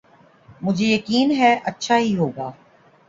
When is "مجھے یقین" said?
0.61-1.31